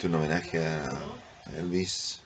Este 0.00 0.08
un 0.08 0.14
homenaje 0.14 0.66
a 0.66 1.58
Elvis. 1.58 2.22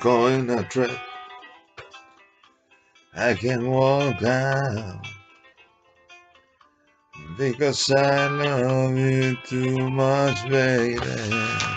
Going 0.00 0.48
a 0.48 0.62
trip. 0.70 0.90
I 3.14 3.34
can 3.34 3.70
walk 3.70 4.22
out 4.22 5.06
because 7.36 7.92
I 7.92 8.28
love 8.28 8.96
you 8.96 9.36
too 9.44 9.90
much, 9.90 10.48
baby. 10.48 11.73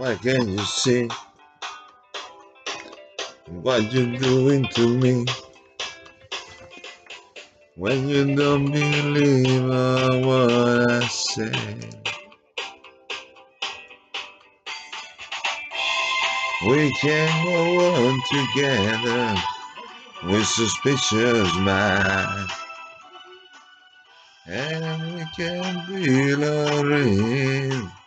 Why 0.00 0.14
can't 0.14 0.48
you 0.48 0.58
see 0.60 1.10
what 3.48 3.92
you're 3.92 4.16
doing 4.16 4.64
to 4.68 4.88
me? 4.96 5.26
When 7.76 8.08
you 8.08 8.34
don't 8.34 8.72
believe 8.72 9.62
what 10.24 10.90
I 10.90 11.00
say. 11.06 11.52
We 16.66 16.90
can 16.94 17.44
go 17.44 17.60
on 17.92 18.22
together 18.30 19.34
with 20.24 20.46
suspicious 20.46 21.54
mind. 21.56 22.48
And 24.46 25.14
we 25.14 25.24
can 25.36 25.92
be 25.92 26.34
loving 26.36 27.99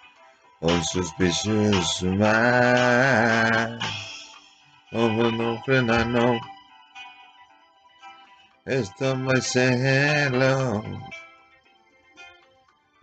on 0.63 0.81
suspicious 0.83 2.01
mind. 2.01 3.81
And 4.91 5.41
over 5.41 5.73
and 5.73 5.91
I 5.91 6.03
know. 6.03 6.39
Esto 8.65 9.15
me 9.15 9.41
say 9.41 9.75
hello. 9.77 10.81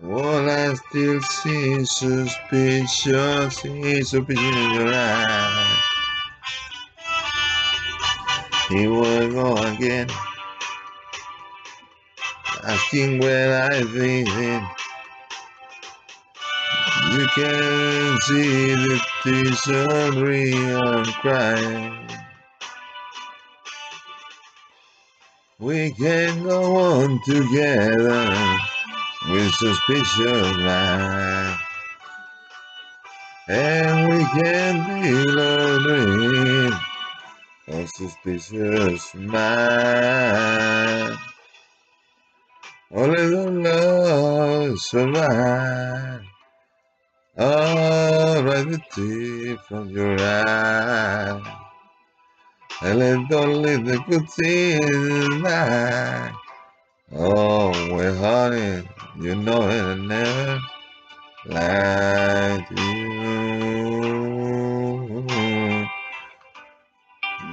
All 0.02 0.48
I 0.48 0.72
still 0.74 1.20
see 1.20 1.84
suspicious, 1.84 3.56
see 3.56 4.02
suspicion 4.02 4.54
in 4.54 4.70
your 4.70 4.94
eyes. 4.94 5.76
Here 8.70 8.90
we 8.90 9.34
go 9.34 9.56
again. 9.56 10.08
Asking 12.64 13.18
where 13.18 13.68
I've 13.70 13.92
been. 13.92 14.79
You 17.08 17.26
can 17.34 18.20
see 18.20 18.74
that 18.74 19.00
it's 19.24 19.66
unreal 19.66 21.04
crying. 21.20 22.08
We 25.58 25.90
can 25.92 26.44
go 26.44 26.76
on 26.76 27.20
together 27.24 28.56
with 29.28 29.52
suspicious 29.54 30.56
mind. 30.58 31.58
And 33.48 34.12
we 34.12 34.24
can 34.40 35.02
be 35.02 35.24
lonely 35.32 36.72
on 37.72 37.86
suspicious 37.88 39.14
mind. 39.14 41.18
Only 42.92 43.26
the 43.26 43.50
love 43.50 44.78
survive. 44.78 46.29
The 47.40 48.78
tears 48.94 49.58
from 49.66 49.88
your 49.88 50.20
eyes. 50.20 51.42
And 52.82 52.98
let 52.98 53.32
only 53.32 53.76
the 53.78 53.98
good 54.06 54.28
things 54.28 55.42
lie. 55.42 56.34
Oh, 57.16 57.70
well, 57.90 58.14
honey, 58.16 58.86
you 59.18 59.34
know 59.36 59.62
it 59.70 59.82
I 59.82 59.94
never 59.94 60.60
to 62.68 62.74
you. 62.82 63.08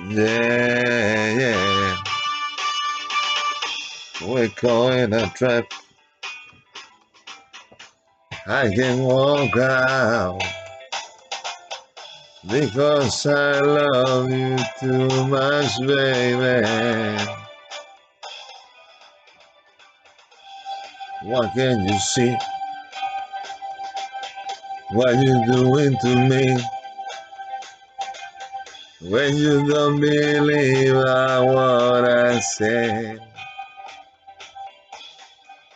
Yeah, 0.10 1.40
yeah. 1.40 1.98
We're 4.22 4.50
calling 4.50 5.14
a 5.14 5.30
trap. 5.30 5.72
I 8.50 8.74
can 8.74 9.04
walk 9.04 9.58
out 9.58 10.42
because 12.50 13.26
I 13.26 13.60
love 13.60 14.32
you 14.32 14.56
too 14.80 15.28
much, 15.28 15.78
baby. 15.80 17.28
What 21.24 21.54
can 21.56 21.90
you 21.90 22.00
see? 22.00 22.38
What 24.92 25.16
you 25.16 25.46
doing 25.52 25.98
to 25.98 26.16
me? 26.30 26.58
When 29.02 29.36
you 29.36 29.68
don't 29.68 30.00
believe 30.00 30.96
what 30.96 32.06
I 32.06 32.40
say. 32.40 33.20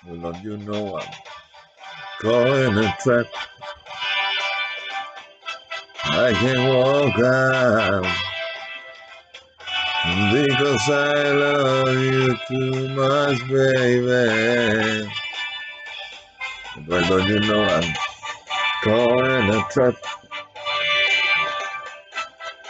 Well, 0.08 0.32
don't 0.32 0.42
you 0.42 0.56
know 0.56 0.98
I'm 0.98 1.31
caught 2.22 2.48
in 2.48 2.78
a 2.78 2.98
trap? 3.02 3.26
I 6.04 6.34
can 6.34 6.70
walk 6.70 7.18
out 7.20 8.04
because 10.32 10.90
I 10.90 11.32
love 11.32 11.96
you 11.96 12.38
too 12.48 12.90
much, 12.90 13.48
baby. 13.50 15.12
But 16.88 17.10
don't 17.10 17.28
you 17.28 17.40
know 17.40 17.64
I'm 17.64 17.94
caught 18.84 19.26
in 19.26 19.50
a 19.50 19.68
trap? 19.72 19.96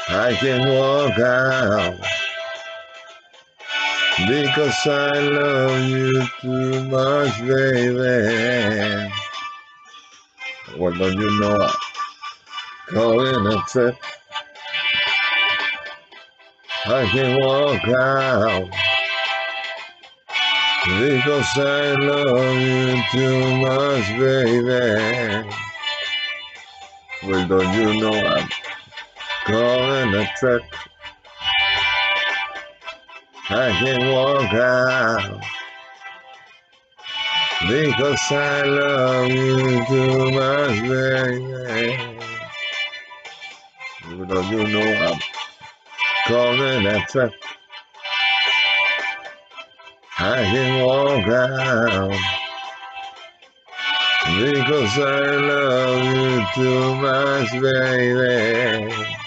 I 0.08 0.34
can 0.40 0.70
walk 0.70 1.20
out 1.20 2.00
because 4.28 4.88
I 4.88 5.20
love 5.20 5.90
you 5.90 6.26
too 6.40 6.84
much, 6.86 7.38
baby. 7.42 9.12
Well, 10.82 10.94
don't 10.94 11.14
you 11.14 11.40
know 11.40 11.70
I'm 12.90 13.46
a 13.46 13.64
trap? 13.68 13.94
I 16.88 17.06
can 17.12 17.40
walk 17.40 17.88
out 17.88 18.68
because 20.88 21.46
I 21.56 21.94
love 22.00 22.58
you 22.60 23.04
too 23.12 23.58
much, 23.58 24.08
baby. 24.18 25.50
Well, 27.28 27.48
don't 27.48 27.74
you 27.76 28.02
know 28.02 28.48
I'm 29.46 30.08
in 30.08 30.16
a 30.16 30.28
trap? 30.40 30.62
I 33.52 33.72
can 33.84 34.12
walk 34.12 34.52
out 34.52 35.51
because 37.68 38.32
I 38.32 38.64
love 38.64 39.30
you 39.30 39.86
too 39.86 40.32
much, 40.32 40.82
baby. 40.82 41.98
Well, 44.08 44.26
don't 44.26 44.52
you 44.52 44.68
know 44.68 45.18
I'm 46.28 46.62
in 46.62 46.86
a 46.88 47.06
trap? 47.08 47.32
I 50.18 50.44
can 50.44 50.86
walk 50.86 51.28
out 51.28 52.10
because 54.40 55.00
I 55.00 55.36
love 55.36 56.04
you 56.04 56.46
too 56.56 56.96
much, 56.96 57.52
baby. 57.62 59.21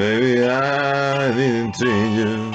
Maybe 0.00 0.42
I 0.42 1.30
didn't 1.30 1.74
treat 1.74 2.12
you 2.20 2.54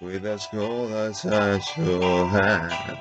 with 0.00 0.26
as 0.26 0.48
cold 0.48 0.90
as 0.90 1.24
I 1.24 1.60
should 1.60 2.02
have. 2.02 2.98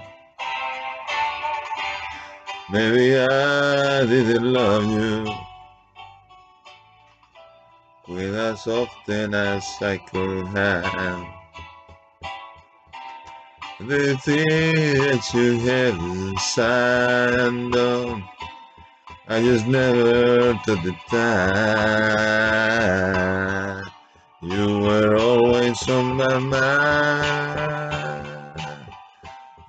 Maybe 2.71 3.17
I 3.17 4.05
didn't 4.05 4.53
love 4.53 4.85
you 4.85 5.33
with 8.07 8.35
as 8.35 8.67
often 8.67 9.33
as 9.33 9.65
I 9.81 9.97
could 9.97 10.45
have. 10.49 11.25
The 13.79 14.15
things 14.17 15.33
you 15.33 15.57
have 15.61 15.97
inside 15.97 17.71
I 19.29 19.41
just 19.41 19.67
never 19.67 20.53
took 20.63 20.81
the 20.83 20.95
time. 21.09 21.83
You 24.41 24.79
were 24.79 25.17
always 25.17 25.89
on 25.89 26.15
my 26.15 26.39
mind. 26.39 28.25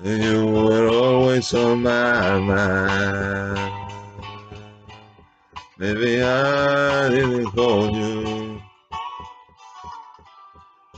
You 0.01 0.47
were 0.47 0.89
always 0.91 1.53
on 1.55 1.83
my 1.83 2.39
mind. 2.39 3.91
Maybe 5.77 6.23
I 6.23 7.09
didn't 7.09 7.47
hold 7.47 7.97
you 7.97 8.63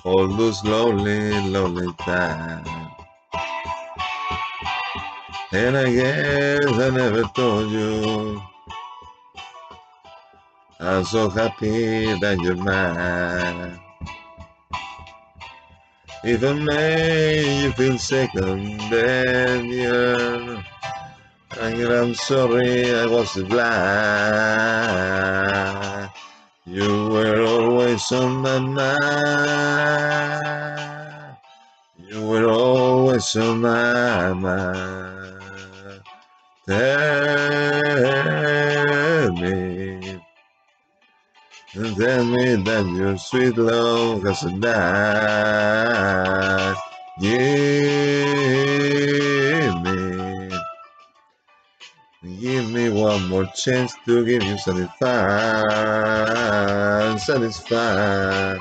all 0.05 0.29
those 0.29 0.63
lonely, 0.65 1.33
lonely 1.49 1.91
times. 1.95 2.69
And 5.53 5.79
I 5.79 5.91
guess 5.91 6.79
I 6.79 6.91
never 6.91 7.23
told 7.35 7.71
you 7.71 8.41
I'm 10.83 11.05
so 11.05 11.29
happy 11.29 12.19
that 12.21 12.39
you're 12.41 12.57
mine. 12.57 13.79
If 16.25 16.43
I 16.43 16.53
made 16.55 17.65
you 17.65 17.73
feel 17.73 17.99
second, 17.99 18.81
then 18.91 19.67
yeah. 19.67 20.63
I'm 21.61 22.15
sorry 22.15 22.95
I 22.95 23.05
was 23.05 23.35
blind. 23.43 23.71
You 26.65 27.09
were 27.11 27.45
always 27.45 28.11
on 28.13 28.37
my 28.37 28.59
mind. 28.59 29.01
You 31.99 32.27
were 32.27 32.49
always 32.49 33.37
on 33.37 33.61
my 33.61 34.33
mind. 34.33 35.43
Tell 36.67 36.93
me, 39.33 39.70
tell 41.75 42.25
me 42.25 42.57
that 42.57 42.87
your 42.97 43.17
sweet 43.19 43.57
love 43.57 44.25
has 44.25 44.43
died. 44.61 44.77
Give 47.21 47.37
me, 49.83 50.51
give 52.41 52.71
me 52.71 52.91
one 52.91 53.29
more 53.29 53.47
chance 53.55 53.95
to 54.07 54.25
give 54.27 54.43
you 54.43 54.59
satisfied, 54.59 55.21
satisfied. 57.21 58.59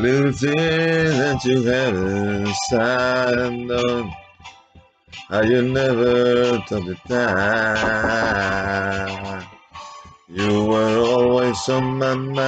That 0.00 1.42
you 1.44 1.62
haven't 1.64 2.54
signed 2.70 3.72
on. 3.72 3.80
Oh, 3.80 4.10
how 5.28 5.42
you 5.42 5.62
never 5.62 6.58
took 6.68 6.84
the 6.86 6.94
time. 7.08 8.38
You 10.28 10.66
were 10.66 10.98
always 10.98 11.68
on 11.68 11.98
my 11.98 12.14
mind. 12.14 12.38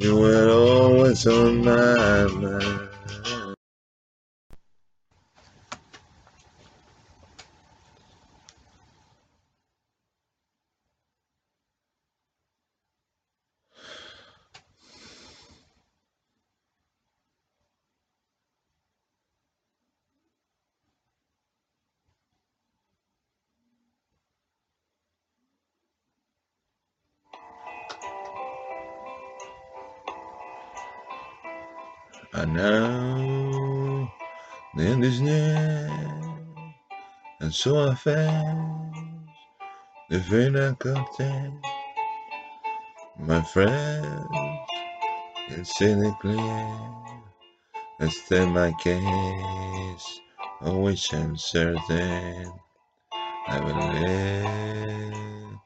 You 0.00 0.16
were 0.16 0.48
always 0.48 1.26
on 1.26 1.62
my 1.62 2.24
mind. 2.28 2.81
I 32.34 32.46
know 32.46 34.10
the 34.74 34.82
end 34.84 35.04
is 35.04 35.20
near, 35.20 35.90
and 37.40 37.52
so 37.52 37.90
I 37.90 37.94
face 37.94 38.96
the 40.08 40.18
final 40.20 40.74
cocktail. 40.76 41.60
My 43.18 43.42
friends 43.42 44.26
can 45.48 45.64
see 45.66 45.92
it 45.92 46.14
clear. 46.20 46.78
I 48.00 48.08
state 48.08 48.48
my 48.48 48.72
case, 48.80 50.20
of 50.62 50.76
which 50.76 51.12
I'm 51.12 51.36
certain. 51.36 52.50
I 53.46 53.60
will 53.60 53.92
live. 54.00 55.58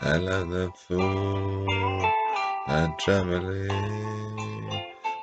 I 0.00 0.16
love 0.16 0.48
the 0.48 0.72
fool, 0.74 1.68
I'm 2.66 2.96
traveling 2.98 4.47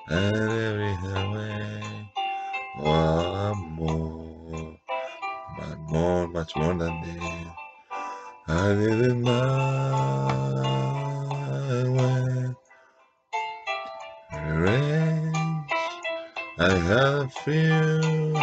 and 0.08 0.36
every 0.36 0.94
highway. 0.94 1.82
One 2.78 3.58
more, 3.72 4.78
but 5.58 5.80
more, 5.90 6.28
much 6.28 6.56
more 6.56 6.76
than 6.76 7.02
this. 7.02 7.48
I 8.48 8.74
did 8.74 9.02
it 9.02 9.16
my 9.16 9.32
way. 11.90 12.56
Arrange. 14.34 15.72
I 16.60 16.70
had 16.70 17.04
a 17.04 17.30
few, 17.30 18.34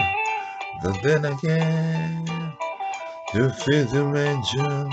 but 0.82 1.02
then 1.02 1.24
again, 1.26 2.26
you 3.34 3.50
feel 3.50 3.86
to 3.88 4.04
mention. 4.06 4.90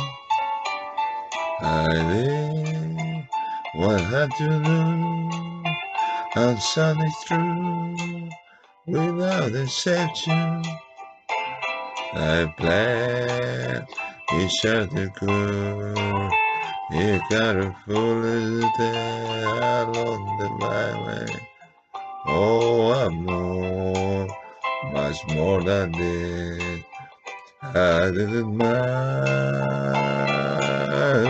I 1.62 1.88
did 2.14 3.28
what 3.76 4.00
I 4.00 4.04
had 4.04 4.32
to 4.38 4.48
do. 4.64 5.19
And 6.42 6.58
sun 6.58 7.02
is 7.02 7.16
through 7.26 8.30
without 8.88 9.54
exception. 9.54 10.64
I 12.14 12.54
plan 12.58 13.86
each 14.40 14.66
other 14.66 15.12
good. 15.20 16.32
You 16.92 17.20
got 17.30 17.58
a 17.58 17.76
foolish 17.86 18.78
day 18.78 19.44
along 19.44 20.38
the 20.40 20.50
byway. 20.62 21.28
Oh, 22.26 22.94
I'm 22.94 23.26
more, 23.26 24.28
much 24.94 25.28
more 25.36 25.62
than 25.62 25.92
this. 25.92 26.84
I 27.62 28.12
didn't 28.12 28.56
my 28.56 28.72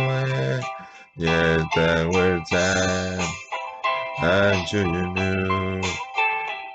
way. 0.08 0.62
Yes, 1.18 1.66
there 1.76 2.08
were 2.12 2.44
times 2.52 3.39
I'm 4.22 4.66
you 4.72 4.84
knew 4.86 5.82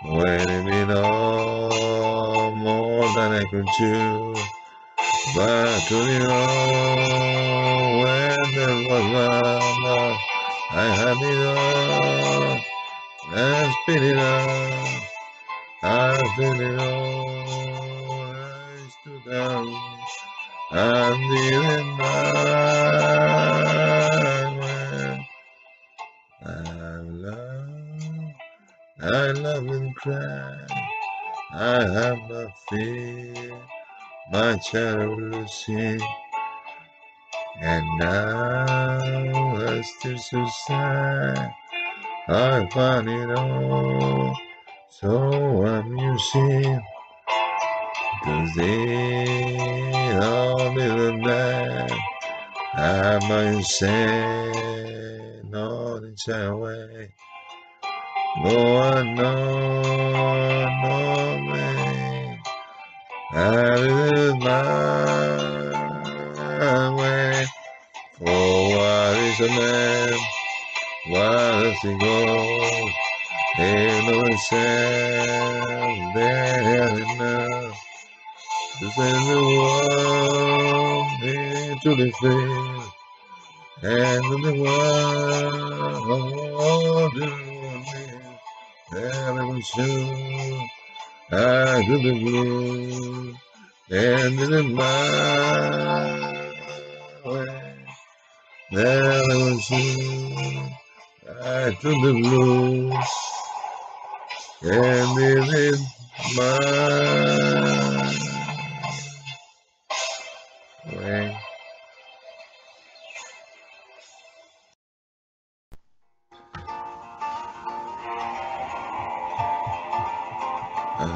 when 0.03 0.49
it 0.49 0.65
meant 0.65 0.91
all 0.93 2.55
more 2.57 3.07
than 3.15 3.33
I 3.33 3.45
could 3.51 3.67
do. 3.79 4.35
But 5.35 5.81
to 5.89 5.95
you 5.95 6.21
know 6.21 8.03
when 8.03 8.55
there 8.55 8.89
was 8.89 9.05
love, 9.13 10.19
I 10.71 10.87
had 10.97 11.19
it 11.21 11.47
all. 11.47 12.61
I 13.29 13.77
spit 13.83 14.03
it 14.03 14.17
out. 14.17 15.03
I 15.83 16.17
feel 16.37 16.61
it 16.61 16.81
all. 16.81 18.23
I 18.23 18.89
stood 18.89 19.25
down 19.31 19.69
and 20.73 21.31
didn't 21.31 21.99
mind. 21.99 22.84
I 26.47 27.01
love, 27.03 28.35
I 29.03 29.33
love 29.33 29.67
and 29.69 29.97
cry. 29.97 30.67
I 31.53 31.83
have 31.83 32.19
no 32.29 32.49
fear, 32.69 33.61
my 34.33 34.57
child 34.59 35.21
will 35.21 35.49
sing. 35.49 36.01
And 37.61 37.87
now 37.99 39.57
I 39.69 39.83
still 39.83 40.19
so 40.19 40.47
sad. 40.67 41.53
I 42.29 42.69
find 42.71 43.09
it 43.09 43.31
all 43.39 44.37
so 44.91 45.11
amusing. 45.67 46.83
Cause 48.25 48.55
they 48.57 50.19
all 50.19 50.75
little 50.75 51.19
man. 51.19 51.91
I'm 52.75 53.31
insane, 53.31 54.84
not 56.15 56.35
in 56.39 56.51
some 56.51 56.61
way. 56.61 57.09
No 58.43 58.55
one 58.75 59.15
know, 59.15 60.63
me. 61.53 62.39
I 63.33 63.77
live 63.77 64.39
my 64.39 64.57
way. 66.97 67.47
For 68.19 68.27
what 68.27 69.17
is 69.19 69.41
a 69.41 69.49
man? 69.49 70.19
Why 71.09 71.63
does 71.63 71.81
he 71.83 71.99
go? 71.99 72.89
Ain't 73.59 74.07
no 74.07 74.23
there 76.15 76.99
enough 76.99 77.77
to 78.81 78.91
send 78.91 79.29
the 79.29 79.41
world 79.59 81.23
into 81.23 81.95
the 81.97 82.11
field. 82.21 82.94
And 83.83 84.25
the 84.45 84.55
world 84.63 86.09
was 89.53 89.67
soon 89.75 90.69
I 91.33 91.83
to 91.85 91.99
the 91.99 92.13
blue. 92.21 93.35
And 93.91 94.41
in 94.41 94.75
my 94.75 96.53
way. 97.25 97.87
Was 98.73 99.67
soon 99.67 100.71
I 101.43 101.77
to 101.81 101.89
the 101.89 102.13
blues. 102.23 102.95
And 104.63 105.19
is 105.19 105.81
my 106.37 106.59
way. 110.97 111.54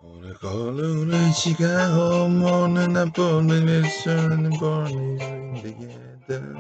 Ora 0.03 0.35
kola 0.41 0.85
ura 1.01 1.23
shiga 1.35 1.91
homo 1.95 2.67
I 2.69 2.87
na 2.87 3.07
my 3.43 3.61
mission 3.61 4.33
and 4.47 4.59
born 4.61 5.19
together. 5.63 6.57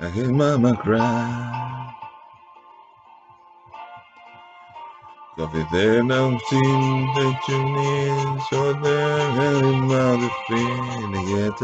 I 0.00 0.10
hear 0.10 0.30
mama 0.32 0.76
cry. 0.76 1.94
Coffee 5.36 5.66
there 5.72 6.02
don't 6.02 6.40
seem 6.48 7.06
that 7.16 7.40
you 7.48 7.62
need, 7.76 8.42
so 8.50 8.72
there 8.82 9.64
and 9.64 9.88
mother 9.88 10.30
feeling 10.48 11.44
out 11.46 11.62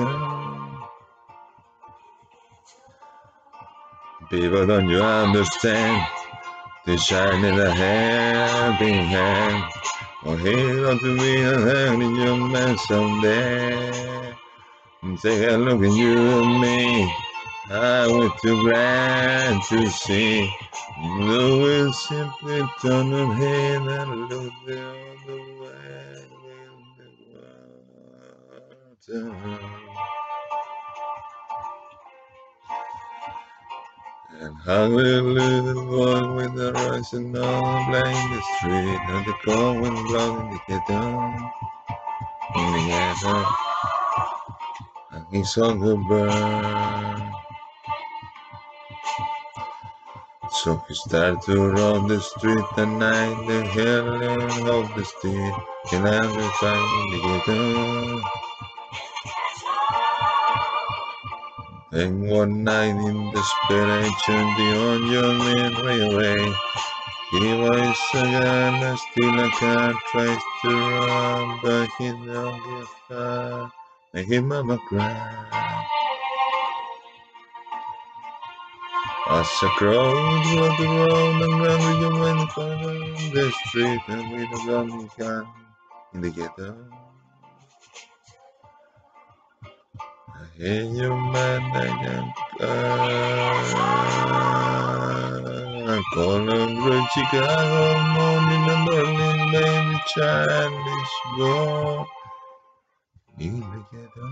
People 4.33 4.67
don't 4.67 4.89
you 4.89 5.03
understand? 5.03 6.07
They 6.87 6.97
shine 6.97 7.45
in 7.45 7.55
the 7.55 7.71
helping 7.71 8.95
hand. 8.95 9.71
Or 10.25 10.39
heal 10.39 10.99
to 10.99 11.19
be 11.19 11.43
a 11.43 11.93
in 11.93 12.15
your 12.15 12.39
man 12.49 12.79
someday. 12.79 14.33
Take 15.21 15.51
a 15.51 15.59
look 15.59 15.83
at 15.83 15.93
you 15.93 16.17
and 16.17 16.63
me. 16.63 17.15
I 17.69 18.07
was 18.07 18.33
too 18.41 18.63
glad 18.63 19.63
to 19.65 19.91
see. 19.91 20.51
The 20.97 21.59
will 21.63 21.93
simply 21.93 22.63
turn 22.81 23.13
her 23.13 23.35
head 23.35 23.83
and 23.83 24.31
look 24.31 24.53
the 24.65 24.81
other 24.81 25.43
way 25.61 26.25
with 28.97 29.07
the 29.07 29.31
water. 29.31 29.82
And 34.43 34.57
hallelujah, 34.65 35.75
walk 35.87 36.35
with 36.35 36.55
the 36.57 36.73
rising 36.73 37.39
on 37.39 37.91
blame 37.93 38.31
the 38.35 38.43
street 38.57 38.99
and 39.09 39.25
the 39.25 39.35
cold 39.45 39.81
wind 39.81 40.09
blowing 40.09 40.51
the 40.67 40.83
down 40.89 41.53
in 42.57 42.73
the 42.73 42.93
air. 42.93 43.45
And 45.13 45.27
his 45.31 45.55
hunger 45.55 45.95
burn. 45.95 47.33
So 50.51 50.83
he 50.89 50.95
started 50.95 51.41
to 51.43 51.71
roam 51.71 52.09
the 52.09 52.21
street 52.21 52.65
at 52.77 52.89
night, 52.89 53.47
the 53.47 53.65
healing 53.69 54.69
of 54.69 54.93
the 54.97 55.05
street, 55.05 55.55
and 55.93 56.05
every 56.05 56.49
fighting 56.59 57.13
to 57.13 57.19
get 57.23 57.47
down. 57.47 58.42
And 61.93 62.31
one 62.31 62.65
night 62.65 62.97
in 62.97 63.33
desperation, 63.33 64.45
beyond 64.57 65.13
your 65.13 65.33
midway 65.45 66.01
away, 66.01 66.55
he 67.33 67.53
was 67.61 67.99
again 68.15 68.75
and 68.83 68.99
still 68.99 69.39
a 69.39 69.51
cat 69.51 69.95
tries 70.11 70.39
to 70.63 70.69
run, 70.71 71.59
but 71.63 71.89
he 71.99 72.09
don't 72.09 72.59
give 72.65 73.17
up. 73.19 73.73
And 74.15 74.27
his 74.27 74.41
mama 74.43 74.79
cry. 74.89 75.83
As 79.29 79.49
a 79.63 79.69
crowd 79.77 80.45
walk 80.57 80.81
around 80.81 81.43
and 81.43 81.61
run 81.63 81.81
with 81.87 82.01
your 82.01 82.21
wind 82.21 82.49
the 83.35 83.53
street 83.67 84.01
and 84.09 84.33
we 84.33 84.47
don't 84.47 84.67
gun 84.67 84.99
we 84.99 85.09
can 85.17 85.47
in 86.15 86.21
the 86.23 86.31
ghetto. 86.31 86.77
I 90.59 90.63
hear 90.65 90.85
your 90.85 91.17
man 91.33 91.65
again. 91.77 92.35
I 92.61 92.65
call 96.15 96.51
on 96.51 97.09
Chicago 97.15 98.03
morning 98.15 98.71
and 98.71 98.91
early 98.91 99.53
baby 99.53 99.99
childish 100.09 101.15
boy 101.39 102.07
in 103.41 103.61
the 103.61 103.85
ghetto. 103.93 104.29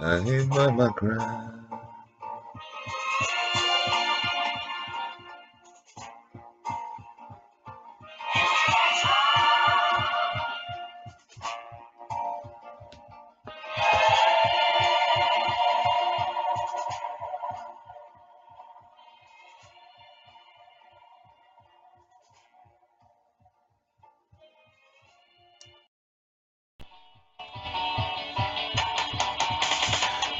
I 0.00 0.22
hear 0.24 0.46
mama 0.46 0.94
cry. 0.94 1.53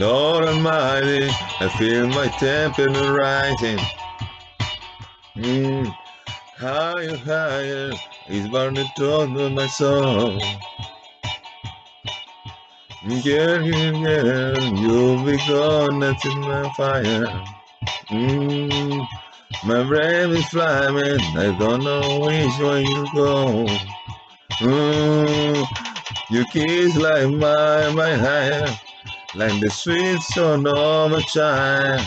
Lord 0.00 0.44
Almighty, 0.44 1.28
I 1.60 1.68
feel 1.78 2.08
my 2.08 2.26
temperature 2.26 3.14
rising. 3.14 3.78
Mm, 5.36 5.94
higher, 6.56 7.16
higher, 7.18 7.92
is 8.28 8.48
burning 8.48 8.88
toward 8.96 9.30
my 9.30 9.68
soul. 9.68 10.40
Girl, 13.22 13.62
girl, 13.62 14.62
you'll 14.74 15.24
be 15.24 15.36
gone, 15.46 16.00
that's 16.00 16.26
in 16.26 16.40
my 16.40 16.72
fire. 16.72 17.44
Mm, 18.10 19.06
my 19.64 19.84
brain 19.84 20.30
is 20.32 20.44
flying, 20.46 21.20
I 21.36 21.56
don't 21.56 21.84
know 21.84 22.18
which 22.18 22.58
way 22.58 22.82
you 22.82 23.06
go. 23.14 23.66
Mm, 24.58 25.66
your 26.30 26.44
kiss 26.46 26.96
like 26.96 27.28
my, 27.28 27.92
my 27.92 28.14
higher, 28.16 28.76
like 29.34 29.60
the 29.60 29.70
sweet 29.70 30.20
sun 30.20 30.66
of 30.66 31.12
a 31.12 31.20
child. 31.22 32.06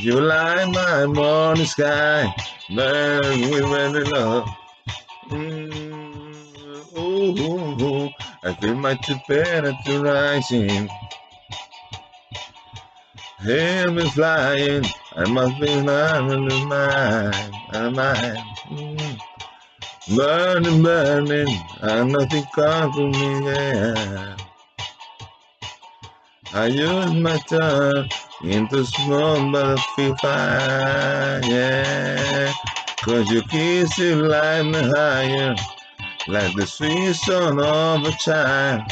You 0.00 0.20
light 0.20 0.66
my 0.72 1.06
morning 1.06 1.66
sky, 1.66 2.34
burn 2.74 3.50
with 3.50 3.64
very 3.64 4.04
love. 4.04 4.48
Mm, 5.28 6.98
ooh, 6.98 7.34
ooh, 7.40 7.84
ooh, 7.84 8.10
I 8.42 8.52
feel 8.54 8.74
my 8.74 8.94
temperature 8.94 10.02
rising. 10.02 10.88
Hear 13.42 13.90
me 13.90 14.04
flying, 14.10 14.84
I 15.16 15.28
must 15.28 15.60
be 15.60 15.82
not 15.82 16.24
mine, 16.24 17.52
I'm 17.72 17.94
mine. 17.94 18.36
Mm. 18.68 19.18
Burning, 20.14 20.82
burning, 20.82 21.58
and 21.80 22.12
nothing 22.12 22.44
comes 22.54 22.96
to 22.96 23.08
me, 23.08 23.46
yeah. 23.46 24.36
I 26.54 26.66
use 26.66 27.12
my 27.14 27.36
tongue 27.48 28.08
into 28.44 28.84
small 28.86 29.50
but 29.50 29.76
feel 29.96 30.14
fine, 30.18 31.42
yeah. 31.50 32.52
Cause 33.02 33.28
your 33.28 33.42
kiss 33.42 33.98
you 33.98 34.14
light 34.14 34.62
me 34.62 34.78
higher, 34.94 35.56
like 36.28 36.54
the 36.54 36.64
sweet 36.64 37.14
song 37.14 37.60
of 37.60 38.06
a 38.06 38.12
child. 38.12 38.82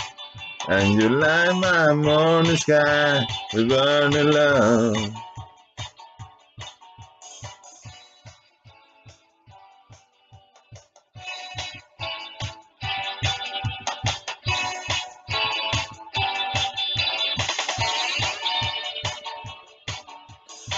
And 0.69 1.01
you 1.01 1.09
light 1.09 1.53
my 1.53 1.95
morning 1.95 2.57
sky 2.57 3.29
with 3.55 3.69
burning 3.69 4.33
love. 4.33 5.15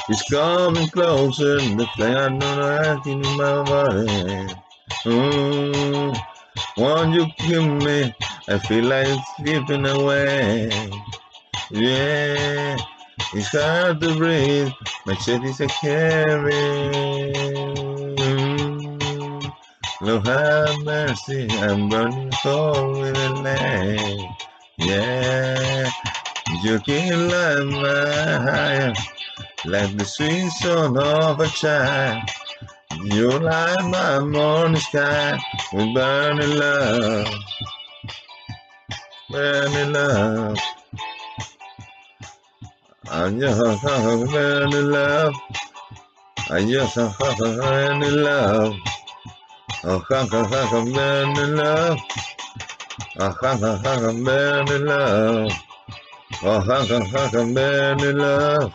It's 0.07 0.21
coming 0.31 0.87
closer, 0.89 1.57
the 1.57 1.87
flame 1.97 2.17
I 2.19 2.29
know 2.29 2.79
acting 2.85 3.25
in 3.25 3.37
my 3.39 3.63
body. 3.63 4.55
Mm, 5.07 6.15
won't 6.77 7.15
you 7.15 7.27
give 7.39 7.65
me? 7.65 8.15
I 8.47 8.59
feel 8.59 8.85
like 8.85 9.07
it's 9.09 9.37
slipping 9.37 9.87
away. 9.87 10.69
Yeah, 11.71 12.77
it's 13.33 13.49
hard 13.49 14.03
to 14.03 14.15
breathe. 14.15 14.69
My 15.07 15.15
chest 15.15 15.43
is 15.43 15.61
a 15.63 15.69
carry. 15.69 16.53
Lord 20.03 20.27
have 20.27 20.85
mercy, 20.85 21.49
I'm 21.51 21.89
burning 21.89 22.31
cold 22.43 22.99
with 22.99 23.17
a 23.17 23.31
leg. 23.41 24.21
Yeah, 24.77 25.91
you 26.63 26.79
can 26.81 27.31
light 27.31 27.65
my 27.73 28.53
fire 28.53 28.95
like 29.67 29.97
the 29.97 30.05
sweet 30.05 30.51
song 30.51 30.99
of 30.99 31.41
a 31.41 31.47
child. 31.49 32.29
You 33.05 33.31
light 33.31 33.83
my 33.85 34.19
morning 34.21 34.77
sky 34.77 35.39
with 35.73 35.95
burning 35.95 36.59
love, 36.59 37.29
burning 39.31 39.93
love. 39.93 40.59
And 43.11 43.41
your 43.41 43.55
burning 44.27 44.91
love, 44.91 45.35
and 46.51 46.69
your 46.69 46.87
burning 47.39 48.23
love. 48.23 48.75
Ha, 49.83 50.27
burning 50.93 51.57
love. 51.57 51.99
Ha, 53.19 54.13
burning 54.25 54.87
love. 54.87 55.53
Ha, 56.43 57.31
burning 57.33 58.19
love. 58.19 58.73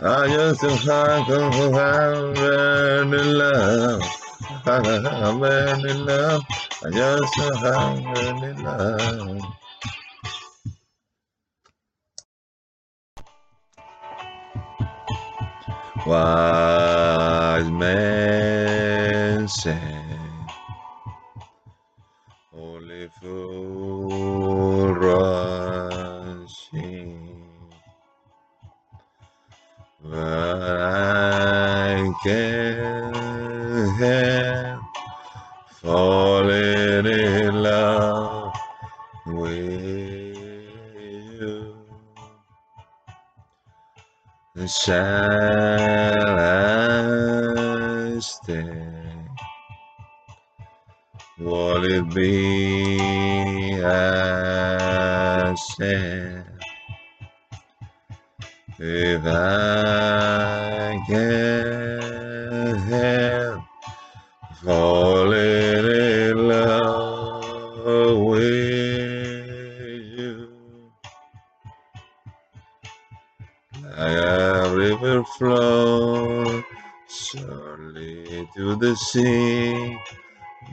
I 0.00 0.28
just 0.28 0.62
a 0.62 0.76
hug 0.76 1.30
of 1.30 2.34
burning 2.34 3.34
love. 3.34 4.02
Ha 4.02 4.80
ha 4.84 5.00
ha, 5.02 5.38
burning 5.38 6.06
love. 6.06 6.42
I 6.84 6.90
just 6.90 7.34
hug 7.36 8.04
burning 8.04 8.62
love. 8.62 9.42
Wise 16.06 17.70
men 17.70 19.48
say, 19.48 19.80
Only 22.54 23.08
fool 23.20 24.94
Shall 44.80 46.38
I 46.38 48.18
stay? 48.20 48.82
Will 51.38 51.84
it 51.84 52.14
be 52.14 53.80
a 53.82 55.56
shame 55.56 56.44
if 58.78 59.24
sea, 78.96 79.98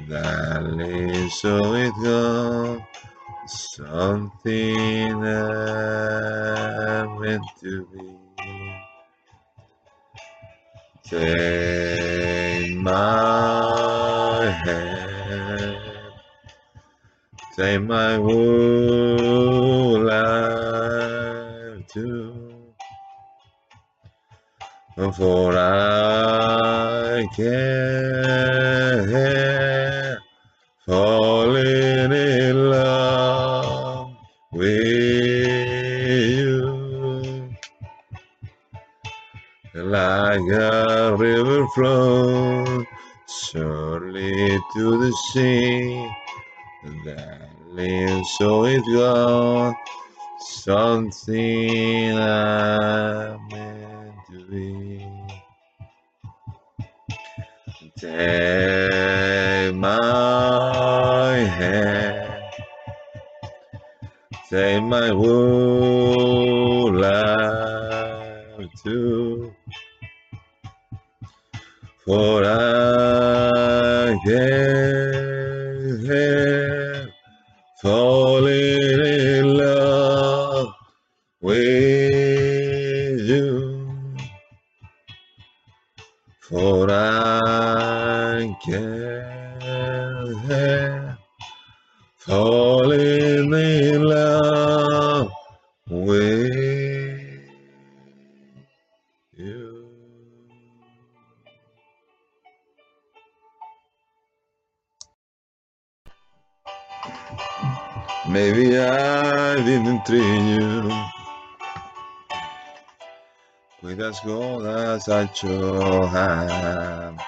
that 0.08 0.64
leads 0.64 1.36
so 1.36 1.76
it 1.76 1.94
goes, 2.02 2.82
something 3.46 5.22
that 5.22 7.08
meant 7.20 7.44
to 7.62 7.86
be. 7.94 8.18
Take 11.04 12.76
my 12.78 14.50
hand, 14.66 15.78
take 17.56 17.82
my 17.82 18.16
whole 18.16 20.00
life 20.00 21.86
too. 21.88 22.74
For 24.96 25.58
I 25.58 26.33
can't 27.36 29.14
falling 30.86 32.12
in 32.12 32.70
love 32.70 34.12
with 34.52 34.86
you. 36.38 37.50
Like 39.74 40.42
a 40.52 41.16
river 41.18 41.68
flows 41.70 42.86
surely 43.28 44.60
to 44.76 44.98
the 44.98 45.12
sea, 45.32 46.10
that 47.06 47.50
leaves 47.68 48.30
so 48.38 48.66
it 48.66 48.84
goes, 48.86 49.74
something 50.40 52.18
I 52.18 53.38
Take 58.16 59.74
my 59.74 61.36
hand, 61.58 62.44
take 64.52 64.84
my 64.84 65.08
whole 65.08 66.94
life 66.94 68.70
too. 68.84 69.52
For 72.06 72.46
I 72.46 74.16
can't 74.24 74.73
Maybe 108.30 108.78
I 108.78 109.56
didn't 109.56 110.06
treat 110.06 110.24
you 110.24 110.92
with 113.82 114.00
as 114.00 114.20
good 114.22 114.66
as 114.66 115.10
I 115.10 115.28
should 115.34 116.06
have. 116.06 117.20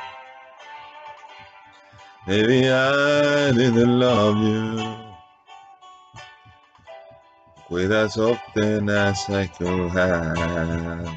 Maybe 2.27 2.69
I 2.69 3.51
didn't 3.51 3.99
love 3.99 4.37
you 4.37 4.95
with 7.69 7.91
as 7.91 8.17
often 8.17 8.89
as 8.89 9.29
I 9.29 9.47
could 9.47 9.89
have. 9.91 11.15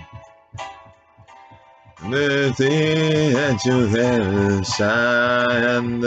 The 2.11 2.53
thing 2.57 3.33
that 3.35 3.65
you 3.65 3.87
have 3.87 4.53
inside 4.53 5.65
and 5.65 6.05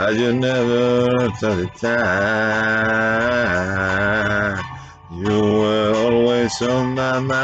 I 0.00 0.10
you 0.10 0.32
never 0.32 1.28
tell 1.40 1.56
the 1.56 1.66
time. 1.66 1.98
You 5.10 5.42
were 5.58 5.92
always 5.96 6.62
on 6.62 6.94
my 6.94 7.18
mind. 7.18 7.40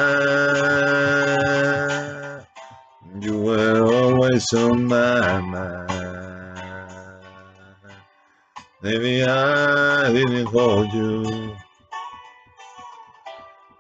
You 3.21 3.41
were 3.41 3.83
always 3.83 4.53
on 4.53 4.85
my 4.85 5.41
mind. 5.41 5.91
Maybe 8.83 9.25
I 9.25 10.13
didn't 10.13 10.47
hold 10.47 10.95
you 10.95 11.57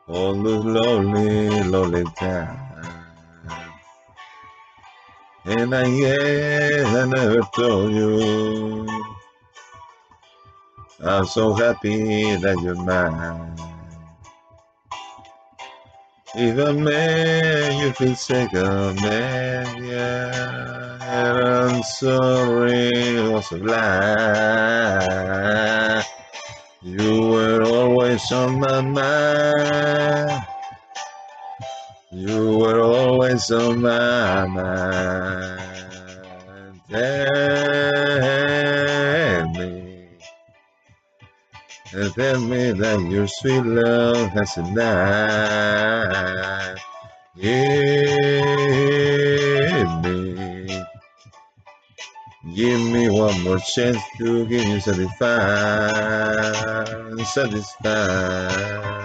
all 0.08 0.34
those 0.34 0.64
lonely, 0.64 1.62
lonely 1.62 2.02
times. 2.16 2.63
And 5.46 5.74
I 5.74 5.84
never 7.06 7.40
told 7.54 7.92
you. 7.92 8.88
I'm 11.04 11.26
so 11.26 11.52
happy 11.52 12.34
that 12.36 12.58
you're 12.62 12.74
mine. 12.76 13.54
I 16.58 16.72
make 16.72 17.78
you 17.78 17.92
feel 17.92 18.16
sick 18.16 18.54
of 18.54 18.96
me, 18.96 19.08
yeah, 19.88 20.98
and 21.02 21.38
I'm 21.38 21.82
sorry 21.82 22.90
was 23.28 23.52
a 23.52 23.58
lie. 23.58 25.04
You 26.82 27.28
were 27.28 27.62
always 27.64 28.32
on 28.32 28.60
my 28.60 28.80
mind. 28.80 30.53
You 32.14 32.58
were 32.58 32.80
always 32.80 33.50
on 33.50 33.82
my 33.82 34.46
mind. 34.46 35.60
Tell 36.88 37.32
me, 39.48 40.06
tell 42.14 42.40
me 42.40 42.70
that 42.70 43.00
your 43.10 43.26
sweet 43.26 43.66
love 43.66 44.28
has 44.28 44.56
night. 44.58 45.96
Give 47.36 47.52
me, 50.04 50.84
give 52.54 52.80
me 52.92 53.10
one 53.10 53.42
more 53.42 53.58
chance 53.58 53.98
to 54.18 54.46
give 54.46 54.68
you 54.68 54.78
satisfied, 54.78 55.26
satisfied. 57.26 59.03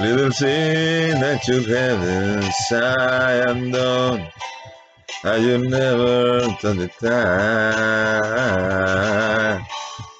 Little 0.00 0.30
thing 0.30 1.20
that 1.20 1.46
you 1.46 1.62
have 1.74 2.02
inside 2.02 3.50
undone, 3.50 4.20
how 5.22 5.32
ah, 5.32 5.36
you 5.36 5.58
never 5.58 6.40
done 6.62 6.78
the 6.78 6.88
time. 6.88 8.40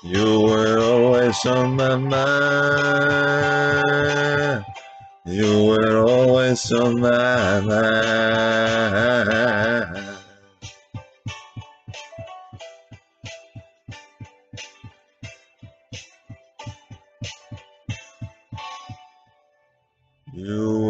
You 0.05 0.43
were 0.43 0.79
always 0.81 1.47
on 1.47 1.77
my 1.77 1.97
mind. 1.97 2.27
You 5.25 5.65
were 5.65 6.05
always 6.07 6.71
on 6.73 7.01
my 7.01 7.61
mind. 7.61 8.11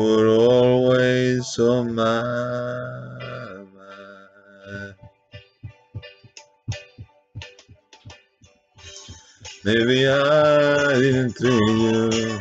Were 0.01 0.29
always 0.29 1.59
on 1.59 1.95
my 1.95 2.23
mind. 3.77 4.95
Maybe 9.65 10.09
I 10.09 10.95
didn't 10.95 11.37
treat 11.37 11.53
you 11.85 12.41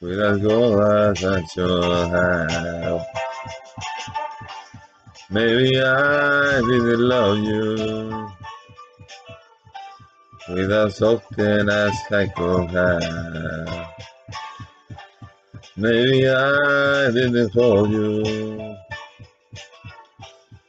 with 0.00 0.20
as 0.20 0.38
good 0.38 0.80
as 1.10 1.24
I 1.24 1.44
should 1.52 2.10
have. 2.16 3.06
Maybe 5.30 5.80
I 5.80 6.60
didn't 6.60 7.00
love 7.00 7.38
you 7.38 8.30
with 10.48 10.72
as 10.72 11.02
often 11.02 11.68
as 11.68 11.96
I 12.10 12.26
could 12.28 12.70
have. 12.70 14.03
Maybe 15.76 16.28
I 16.28 17.10
didn't 17.10 17.52
hold 17.52 17.90
you 17.90 18.76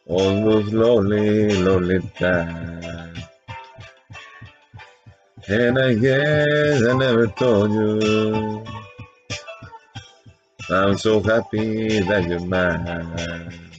all 0.07 0.45
those 0.45 0.73
lonely, 0.73 1.55
lonely 1.57 1.99
times. 2.17 3.19
And 5.47 5.77
I 5.77 5.93
guess 5.93 6.81
I 6.83 6.93
never 6.97 7.27
told 7.27 7.71
you 7.71 8.65
I'm 10.71 10.97
so 10.97 11.21
happy 11.21 11.99
that 11.99 12.27
you're 12.27 12.39
mine. 12.39 13.74